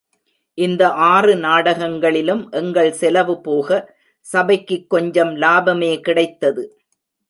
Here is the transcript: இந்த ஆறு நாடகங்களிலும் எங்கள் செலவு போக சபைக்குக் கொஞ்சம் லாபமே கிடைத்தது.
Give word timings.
இந்த 0.57 0.89
ஆறு 1.09 1.35
நாடகங்களிலும் 1.35 2.49
எங்கள் 2.51 2.91
செலவு 2.91 3.41
போக 3.41 3.69
சபைக்குக் 4.19 4.89
கொஞ்சம் 4.89 5.35
லாபமே 5.35 5.99
கிடைத்தது. 5.99 6.63